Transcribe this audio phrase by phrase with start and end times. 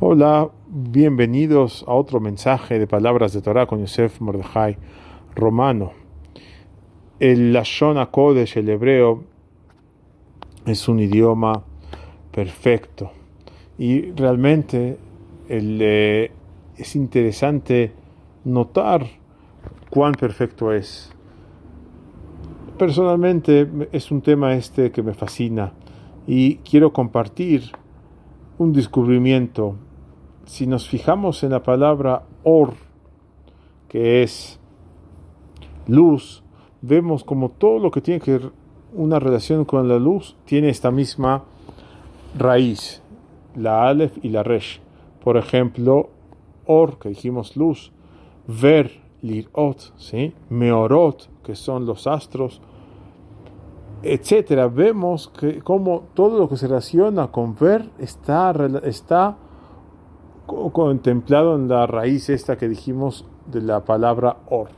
[0.00, 4.78] Hola, bienvenidos a otro mensaje de palabras de Torah con Yosef Mordejai
[5.34, 5.90] Romano.
[7.18, 9.24] El Lashon HaKodesh, el hebreo,
[10.66, 11.64] es un idioma
[12.30, 13.10] perfecto
[13.76, 14.98] y realmente
[15.48, 16.30] eh,
[16.76, 17.92] es interesante
[18.44, 19.04] notar
[19.90, 21.12] cuán perfecto es.
[22.78, 25.72] Personalmente es un tema este que me fascina
[26.24, 27.72] y quiero compartir
[28.58, 29.74] un descubrimiento
[30.48, 32.72] si nos fijamos en la palabra or,
[33.86, 34.58] que es
[35.86, 36.42] luz,
[36.80, 38.40] vemos como todo lo que tiene que
[38.94, 41.44] una relación con la luz tiene esta misma
[42.36, 43.02] raíz,
[43.56, 44.80] la Aleph y la Resh.
[45.22, 46.08] Por ejemplo,
[46.64, 47.92] or, que dijimos luz,
[48.46, 50.32] ver, lirot, ¿sí?
[50.48, 52.62] meorot, que son los astros,
[54.02, 54.68] etcétera.
[54.68, 58.54] Vemos que como todo lo que se relaciona con ver está,
[58.84, 59.36] está
[60.72, 64.68] contemplado en la raíz esta que dijimos de la palabra or.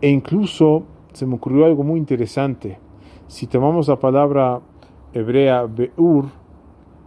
[0.00, 2.78] E incluso se me ocurrió algo muy interesante.
[3.26, 4.60] Si tomamos la palabra
[5.12, 6.26] hebrea beur,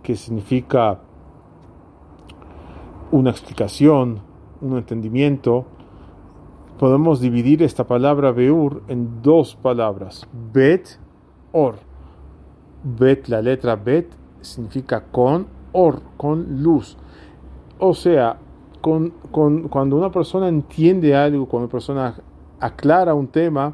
[0.04, 1.00] que significa
[3.12, 4.20] una explicación,
[4.62, 5.66] un entendimiento,
[6.80, 11.00] podemos dividir esta palabra beur en dos palabras, bet,
[11.52, 11.76] or.
[12.84, 14.08] Bet, la letra bet,
[14.42, 16.98] significa con, or, con luz.
[17.84, 18.38] O sea,
[18.80, 22.16] cuando una persona entiende algo, cuando una persona
[22.60, 23.73] aclara un tema,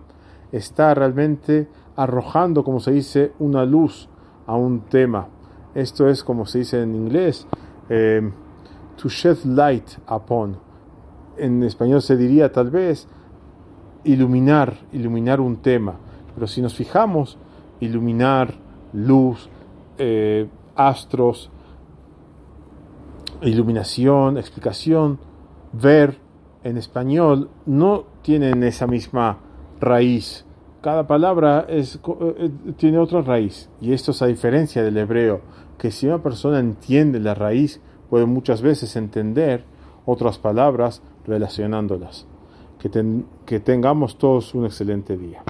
[0.50, 4.08] está realmente arrojando, como se dice, una luz
[4.46, 5.28] a un tema.
[5.76, 7.48] Esto es como se dice en inglés,
[7.90, 8.32] eh,
[8.96, 10.58] to shed light upon.
[11.36, 13.10] En español se diría tal vez
[14.06, 15.96] iluminar, iluminar un tema.
[16.34, 17.38] Pero si nos fijamos,
[17.82, 18.54] iluminar,
[18.94, 19.50] luz,
[19.98, 21.52] eh, astros,
[23.42, 25.20] iluminación, explicación,
[25.74, 26.18] ver
[26.64, 29.40] en español no tienen esa misma
[29.80, 30.46] raíz.
[30.82, 32.00] Cada palabra es, eh,
[32.38, 33.70] eh, tiene otra raíz.
[33.82, 35.42] Y esto es a diferencia del hebreo,
[35.78, 39.66] que si una persona entiende la raíz, puede muchas veces entender
[40.06, 42.28] otras palabras relacionándolas.
[42.80, 42.90] Que,
[43.46, 45.44] que tengamos todos un excelente día.